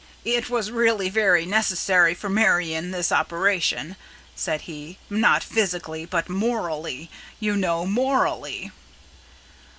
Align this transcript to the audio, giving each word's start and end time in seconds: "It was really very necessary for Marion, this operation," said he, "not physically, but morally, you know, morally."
"It 0.25 0.49
was 0.49 0.71
really 0.71 1.09
very 1.09 1.45
necessary 1.45 2.15
for 2.15 2.27
Marion, 2.27 2.89
this 2.89 3.11
operation," 3.11 3.95
said 4.35 4.61
he, 4.61 4.97
"not 5.11 5.43
physically, 5.43 6.07
but 6.07 6.27
morally, 6.27 7.11
you 7.39 7.55
know, 7.55 7.85
morally." 7.85 8.71